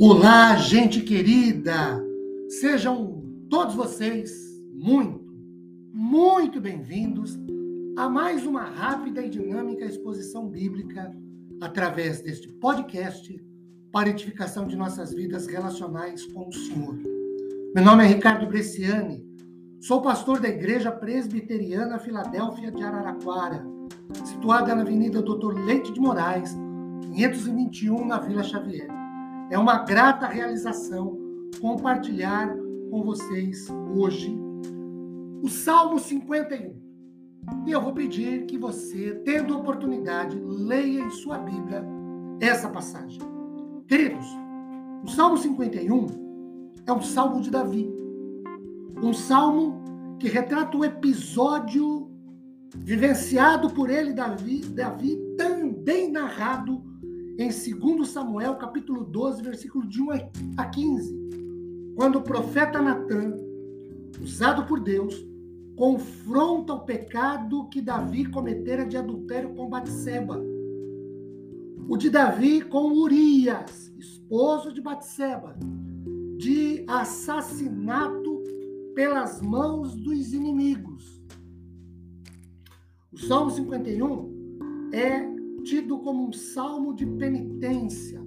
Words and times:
Olá, 0.00 0.54
gente 0.54 1.00
querida! 1.00 2.00
Sejam 2.60 3.20
todos 3.50 3.74
vocês 3.74 4.30
muito, 4.72 5.20
muito 5.92 6.60
bem-vindos 6.60 7.36
a 7.96 8.08
mais 8.08 8.46
uma 8.46 8.62
rápida 8.62 9.26
e 9.26 9.28
dinâmica 9.28 9.84
exposição 9.84 10.48
bíblica 10.48 11.12
através 11.60 12.20
deste 12.20 12.46
podcast 12.46 13.44
para 13.90 14.10
edificação 14.10 14.68
de 14.68 14.76
nossas 14.76 15.12
vidas 15.12 15.48
relacionais 15.48 16.24
com 16.26 16.48
o 16.48 16.52
Senhor. 16.52 16.96
Meu 17.74 17.82
nome 17.84 18.04
é 18.04 18.06
Ricardo 18.06 18.46
Bresciani, 18.46 19.26
sou 19.80 20.00
pastor 20.00 20.38
da 20.38 20.48
Igreja 20.48 20.92
Presbiteriana 20.92 21.98
Filadélfia 21.98 22.70
de 22.70 22.84
Araraquara, 22.84 23.66
situada 24.24 24.76
na 24.76 24.82
Avenida 24.82 25.20
Doutor 25.20 25.58
Leite 25.64 25.92
de 25.92 25.98
Moraes, 25.98 26.56
521, 27.16 28.06
na 28.06 28.20
Vila 28.20 28.44
Xavier. 28.44 28.97
É 29.50 29.58
uma 29.58 29.78
grata 29.78 30.26
realização 30.26 31.18
compartilhar 31.60 32.54
com 32.90 33.02
vocês 33.02 33.66
hoje 33.96 34.38
o 35.42 35.48
Salmo 35.48 35.98
51. 35.98 36.76
E 37.66 37.72
eu 37.72 37.80
vou 37.80 37.94
pedir 37.94 38.44
que 38.44 38.58
você, 38.58 39.14
tendo 39.24 39.56
oportunidade, 39.56 40.38
leia 40.38 41.00
em 41.00 41.10
sua 41.10 41.38
Bíblia 41.38 41.82
essa 42.40 42.68
passagem. 42.68 43.20
Queridos, 43.86 44.26
o 45.02 45.08
Salmo 45.08 45.38
51 45.38 46.06
é 46.86 46.92
um 46.92 47.00
salmo 47.00 47.40
de 47.40 47.50
Davi. 47.50 47.90
Um 49.02 49.14
salmo 49.14 49.82
que 50.18 50.28
retrata 50.28 50.76
o 50.76 50.84
episódio 50.84 52.10
vivenciado 52.76 53.70
por 53.70 53.88
ele, 53.88 54.12
Davi, 54.12 54.60
Davi 54.60 55.16
também 55.38 56.12
narrado 56.12 56.82
em 57.38 57.50
2 57.50 58.08
Samuel, 58.08 58.56
capítulo 58.56 59.04
12, 59.04 59.42
versículo 59.42 59.86
de 59.86 60.02
1 60.02 60.08
a 60.56 60.66
15, 60.66 61.94
quando 61.94 62.16
o 62.16 62.22
profeta 62.22 62.82
Natan, 62.82 63.36
usado 64.20 64.66
por 64.66 64.80
Deus, 64.80 65.24
confronta 65.76 66.72
o 66.72 66.80
pecado 66.80 67.68
que 67.68 67.80
Davi 67.80 68.24
cometera 68.28 68.84
de 68.84 68.96
adultério 68.96 69.54
com 69.54 69.70
Batseba. 69.70 70.42
O 71.88 71.96
de 71.96 72.10
Davi 72.10 72.60
com 72.60 72.92
Urias, 72.92 73.92
esposo 73.96 74.72
de 74.72 74.82
Batseba, 74.82 75.56
de 76.36 76.84
assassinato 76.88 78.42
pelas 78.96 79.40
mãos 79.40 79.94
dos 79.94 80.32
inimigos. 80.32 81.22
O 83.12 83.18
Salmo 83.18 83.52
51 83.52 84.90
é 84.92 85.37
tido 85.68 85.98
como 85.98 86.26
um 86.26 86.32
salmo 86.32 86.94
de 86.94 87.04
penitência 87.04 88.20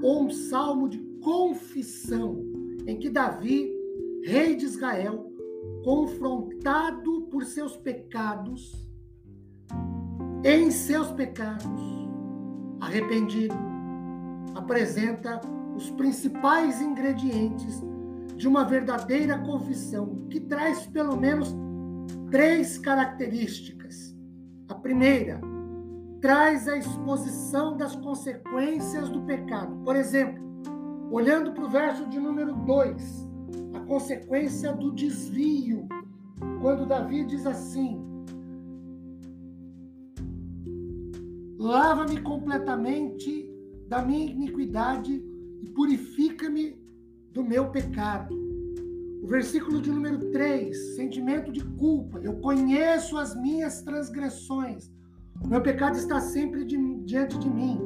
ou 0.00 0.26
um 0.26 0.30
salmo 0.30 0.88
de 0.88 0.98
confissão, 1.20 2.40
em 2.86 2.98
que 2.98 3.10
Davi, 3.10 3.68
rei 4.22 4.54
de 4.54 4.66
Israel, 4.66 5.32
confrontado 5.82 7.22
por 7.22 7.44
seus 7.44 7.76
pecados, 7.76 8.72
em 10.44 10.70
seus 10.70 11.10
pecados, 11.10 11.82
arrependido, 12.80 13.56
apresenta 14.54 15.40
os 15.74 15.90
principais 15.90 16.80
ingredientes 16.80 17.82
de 18.36 18.46
uma 18.46 18.64
verdadeira 18.64 19.38
confissão, 19.38 20.26
que 20.30 20.38
traz 20.38 20.86
pelo 20.86 21.16
menos 21.16 21.52
três 22.30 22.78
características. 22.78 24.14
A 24.68 24.74
primeira, 24.74 25.40
traz 26.24 26.66
a 26.68 26.78
exposição 26.78 27.76
das 27.76 27.94
consequências 27.96 29.10
do 29.10 29.20
pecado. 29.26 29.76
Por 29.84 29.94
exemplo, 29.94 30.42
olhando 31.10 31.52
para 31.52 31.66
o 31.66 31.68
verso 31.68 32.06
de 32.06 32.18
número 32.18 32.54
2, 32.64 33.28
a 33.74 33.80
consequência 33.80 34.72
do 34.72 34.90
desvio, 34.90 35.86
quando 36.62 36.86
Davi 36.86 37.26
diz 37.26 37.44
assim: 37.44 38.02
Lava-me 41.58 42.18
completamente 42.22 43.46
da 43.86 44.00
minha 44.00 44.24
iniquidade 44.24 45.22
e 45.60 45.68
purifica-me 45.72 46.82
do 47.32 47.44
meu 47.44 47.70
pecado. 47.70 48.34
O 49.22 49.26
versículo 49.26 49.78
de 49.78 49.90
número 49.90 50.30
3, 50.30 50.96
sentimento 50.96 51.52
de 51.52 51.62
culpa. 51.76 52.18
Eu 52.20 52.40
conheço 52.40 53.18
as 53.18 53.38
minhas 53.38 53.82
transgressões 53.82 54.93
meu 55.48 55.60
pecado 55.60 55.96
está 55.96 56.20
sempre 56.20 56.64
de, 56.64 56.76
diante 57.04 57.38
de 57.38 57.48
mim. 57.48 57.80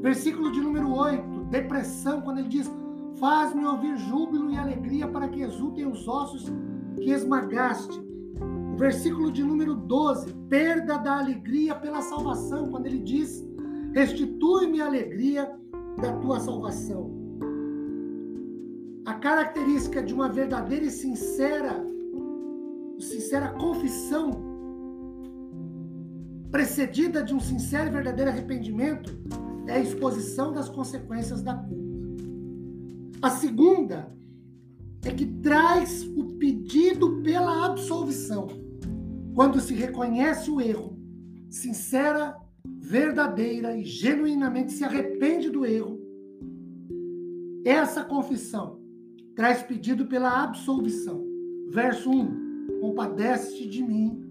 Versículo 0.00 0.50
de 0.50 0.60
número 0.60 0.94
8, 0.94 1.44
depressão, 1.50 2.22
quando 2.22 2.38
ele 2.38 2.48
diz: 2.48 2.70
Faz-me 3.18 3.64
ouvir 3.64 3.96
júbilo 3.98 4.50
e 4.50 4.56
alegria 4.56 5.06
para 5.08 5.28
que 5.28 5.42
exultem 5.42 5.86
os 5.86 6.06
ossos 6.08 6.50
que 6.96 7.10
esmagaste. 7.10 8.04
Versículo 8.76 9.32
de 9.32 9.42
número 9.42 9.74
12, 9.74 10.32
perda 10.48 10.98
da 10.98 11.18
alegria 11.18 11.74
pela 11.74 12.02
salvação, 12.02 12.70
quando 12.70 12.86
ele 12.86 13.00
diz: 13.00 13.46
Restitui-me 13.94 14.80
a 14.80 14.86
alegria 14.86 15.50
da 16.00 16.12
tua 16.18 16.40
salvação. 16.40 17.14
A 19.04 19.14
característica 19.14 20.02
de 20.02 20.12
uma 20.12 20.28
verdadeira 20.28 20.86
e 20.86 20.90
sincera, 20.90 21.86
sincera 22.98 23.50
confissão 23.50 24.55
precedida 26.56 27.22
de 27.22 27.34
um 27.34 27.38
sincero 27.38 27.90
e 27.90 27.92
verdadeiro 27.92 28.30
arrependimento, 28.30 29.14
é 29.66 29.74
a 29.74 29.78
exposição 29.78 30.54
das 30.54 30.70
consequências 30.70 31.42
da 31.42 31.52
culpa. 31.52 31.84
A 33.20 33.28
segunda 33.28 34.10
é 35.04 35.10
que 35.10 35.26
traz 35.26 36.02
o 36.16 36.24
pedido 36.38 37.20
pela 37.20 37.66
absolvição. 37.66 38.46
Quando 39.34 39.60
se 39.60 39.74
reconhece 39.74 40.50
o 40.50 40.58
erro, 40.58 40.98
sincera, 41.50 42.34
verdadeira 42.78 43.76
e 43.76 43.84
genuinamente 43.84 44.72
se 44.72 44.82
arrepende 44.82 45.50
do 45.50 45.66
erro, 45.66 46.00
essa 47.66 48.02
confissão 48.02 48.80
traz 49.34 49.62
pedido 49.62 50.06
pela 50.06 50.42
absolvição. 50.42 51.22
Verso 51.68 52.10
1: 52.10 52.78
Compadece-te 52.80 53.68
de 53.68 53.82
mim, 53.82 54.24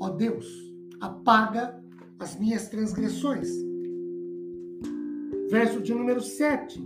ó 0.00 0.10
Deus 0.10 0.71
apaga 1.02 1.82
as 2.18 2.38
minhas 2.38 2.68
transgressões. 2.68 3.50
Verso 5.50 5.82
de 5.82 5.92
número 5.92 6.20
7. 6.20 6.80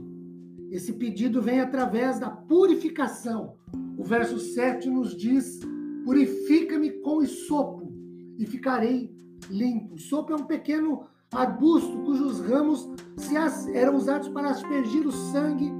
Esse 0.71 0.94
pedido 0.94 1.43
vem 1.43 1.60
através 1.60 2.19
da 2.19 2.31
purificação. 2.31 3.55
O 3.97 4.03
verso 4.03 4.38
7 4.38 4.88
nos 4.88 5.15
diz: 5.15 5.60
Purifica-me 6.05 6.91
com 7.03 7.21
sopo 7.26 7.93
e 8.38 8.47
ficarei 8.47 9.15
limpo. 9.50 9.99
Sopo 9.99 10.32
é 10.32 10.37
um 10.37 10.47
pequeno 10.47 11.05
arbusto 11.32 11.99
cujos 12.05 12.41
ramos 12.41 12.88
eram 13.75 13.97
usados 13.97 14.28
para 14.28 14.50
aspergir 14.50 15.06
o 15.06 15.12
sangue 15.12 15.71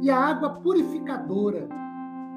e 0.00 0.08
a 0.08 0.16
água 0.16 0.60
purificadora. 0.60 1.68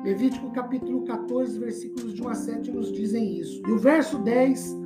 Levítico 0.04 0.52
capítulo 0.52 1.06
14, 1.06 1.60
versículos 1.60 2.14
de 2.14 2.22
1 2.22 2.28
a 2.28 2.36
7 2.36 2.72
nos 2.72 2.92
dizem 2.92 3.38
isso. 3.38 3.62
E 3.66 3.72
o 3.72 3.78
verso 3.78 4.18
10 4.18 4.83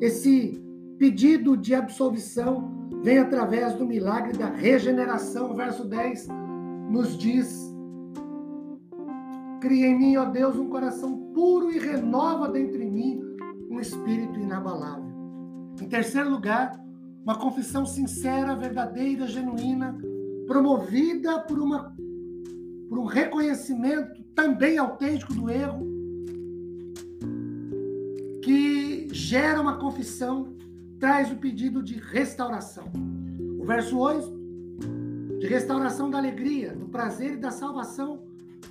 esse 0.00 0.62
pedido 0.98 1.56
de 1.56 1.74
absolvição 1.74 2.72
vem 3.02 3.18
através 3.18 3.74
do 3.74 3.86
milagre 3.86 4.36
da 4.36 4.46
regeneração. 4.46 5.52
O 5.52 5.54
verso 5.54 5.84
10 5.84 6.28
nos 6.90 7.16
diz: 7.16 7.74
Cria 9.60 9.86
em 9.86 9.98
mim, 9.98 10.16
ó 10.16 10.24
Deus, 10.24 10.56
um 10.56 10.68
coração 10.68 11.32
puro 11.34 11.70
e 11.70 11.78
renova 11.78 12.48
dentro 12.48 12.78
de 12.78 12.86
mim 12.86 13.20
um 13.70 13.80
espírito 13.80 14.38
inabalável. 14.38 15.12
Em 15.80 15.88
terceiro 15.88 16.30
lugar, 16.30 16.78
uma 17.24 17.38
confissão 17.38 17.84
sincera, 17.84 18.54
verdadeira, 18.54 19.26
genuína, 19.26 19.98
promovida 20.46 21.40
por, 21.40 21.58
uma, 21.58 21.94
por 22.88 22.98
um 22.98 23.04
reconhecimento 23.04 24.22
também 24.34 24.78
autêntico 24.78 25.34
do 25.34 25.50
erro, 25.50 25.93
gera 29.14 29.60
uma 29.60 29.76
confissão, 29.76 30.56
traz 30.98 31.30
o 31.30 31.36
pedido 31.36 31.80
de 31.84 31.94
restauração. 31.94 32.90
O 33.60 33.64
verso 33.64 33.96
8, 33.96 35.38
de 35.38 35.46
restauração 35.46 36.10
da 36.10 36.18
alegria, 36.18 36.74
do 36.74 36.88
prazer 36.88 37.34
e 37.34 37.36
da 37.36 37.52
salvação, 37.52 38.24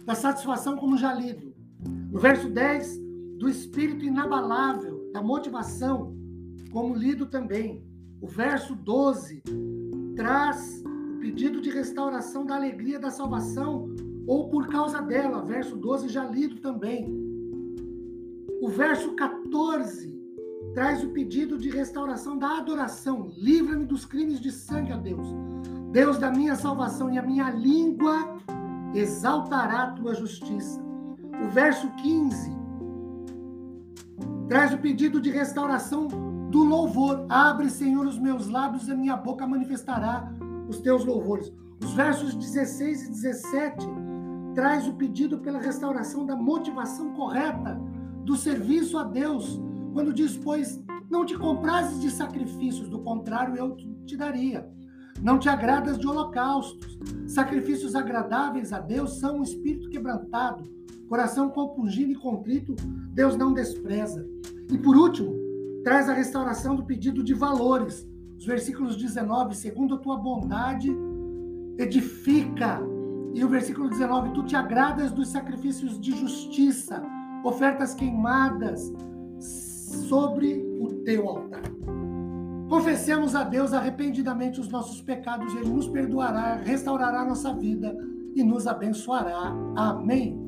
da 0.06 0.13
satisfação, 0.13 0.75
como 0.75 0.98
já 0.98 1.13
lido. 1.13 1.56
No 2.12 2.19
verso 2.19 2.50
10, 2.50 3.00
do 3.40 3.48
espírito 3.48 4.04
inabalável, 4.04 5.10
da 5.13 5.22
motivação, 5.22 6.13
como 6.74 6.94
lido 6.94 7.25
também. 7.28 7.81
O 8.19 8.28
verso 8.28 8.75
12 8.75 9.42
traz 10.13 10.84
o 11.16 11.19
pedido 11.19 11.62
de 11.62 11.69
restauração 11.69 12.45
da 12.45 12.56
alegria 12.56 13.00
da 13.00 13.10
salvação, 13.10 13.95
ou 14.28 14.50
por 14.50 14.68
causa 14.68 15.01
dela, 15.01 15.42
verso 15.42 15.78
12 15.78 16.10
já 16.10 16.25
lido 16.25 16.60
também. 16.60 17.07
O 18.62 18.68
verso 18.68 19.16
14 19.16 20.23
traz 20.74 21.04
o 21.04 21.10
pedido 21.10 21.58
de 21.58 21.70
restauração 21.70 22.38
da 22.38 22.58
adoração. 22.58 23.31
Livra-me 23.38 23.86
dos 23.86 24.06
crimes 24.06 24.40
de 24.40 24.52
sangue, 24.52 24.92
ó 24.92 24.98
Deus. 24.98 25.28
Deus 25.92 26.18
da 26.18 26.31
minha 26.31 26.56
salvação, 26.56 27.12
e 27.12 27.18
a 27.18 27.22
minha 27.22 27.50
língua 27.52 28.38
exaltará 28.94 29.84
a 29.84 29.92
tua 29.92 30.16
justiça. 30.16 30.81
O 31.44 31.48
verso 31.50 31.88
15 32.02 32.52
traz 34.48 34.74
o 34.74 34.78
pedido 34.78 35.22
de 35.22 35.30
restauração 35.30 36.08
do 36.50 36.64
louvor. 36.64 37.26
Abre, 37.30 37.69
Senhor, 37.69 38.06
os 38.06 38.18
meus 38.18 38.48
lábios, 38.48 38.88
e 38.88 38.92
a 38.92 38.96
minha 38.96 39.16
boca 39.16 39.48
manifestará 39.48 40.31
os 40.68 40.80
teus 40.80 41.06
louvores. 41.06 41.52
Os 41.84 41.94
versos 41.94 42.34
16 42.34 43.08
e 43.08 43.12
17 43.12 43.88
traz 44.56 44.88
o 44.88 44.94
pedido 44.94 45.40
pela 45.40 45.60
restauração 45.60 46.26
da 46.26 46.36
motivação 46.36 47.14
correta 47.14 47.80
do 48.24 48.36
serviço 48.36 48.98
a 48.98 49.04
Deus, 49.04 49.60
quando 49.94 50.12
diz, 50.12 50.36
pois, 50.36 50.84
não 51.10 51.25
te 51.25 51.38
comprases 51.38 52.01
de 52.01 52.10
sacrifícios, 52.10 52.90
do 52.90 53.00
contrário, 53.00 53.56
eu 53.56 53.78
te 54.06 54.18
daria. 54.18 54.68
Não 55.22 55.38
te 55.38 55.48
agradas 55.48 55.98
de 55.98 56.07
holocaustos. 56.07 56.98
Sacrifícios 57.28 57.95
agradáveis 57.95 58.74
a 58.74 58.80
Deus 58.80 59.19
são 59.19 59.38
um 59.38 59.44
espírito 59.44 59.90
quebrantado, 59.90 60.63
coração 61.07 61.50
compungido 61.50 62.12
e 62.12 62.16
contrito, 62.16 62.75
Deus 63.13 63.38
não 63.38 63.54
despreza. 63.54 64.28
E 64.72 64.78
por 64.78 64.98
último, 64.98 65.34
traz 65.84 66.10
a 66.10 66.13
restauração 66.13 66.75
do 66.75 66.84
pedido 66.84 67.24
de 67.24 67.34
valores. 67.34 68.07
Os 68.38 68.45
versículos 68.45 68.98
19, 68.98 69.56
segundo 69.56 69.95
a 69.95 70.00
tua 70.00 70.18
bondade, 70.18 70.90
edifica. 71.78 72.81
E 73.36 73.44
o 73.44 73.50
versículo 73.50 73.90
19, 73.90 74.34
tu 74.34 74.44
te 74.44 74.56
agradas 74.56 75.12
dos 75.12 75.30
sacrifícios 75.30 76.00
de 76.00 76.12
justiça, 76.12 77.04
ofertas 77.44 77.94
queimadas 77.94 78.92
sobre 79.94 80.62
o 80.80 80.90
teu 81.04 81.28
altar. 81.30 81.62
Confessemos 82.69 83.36
a 83.36 83.44
Deus 83.44 83.74
arrependidamente 83.74 84.60
os 84.60 84.68
nossos 84.68 85.01
pecados, 85.01 85.54
Ele 85.56 85.69
nos 85.69 85.88
perdoará, 85.88 86.56
restaurará 86.56 87.24
nossa 87.24 87.54
vida 87.54 87.95
e 88.36 88.44
nos 88.44 88.66
abençoará. 88.66 89.54
Amém. 89.75 90.43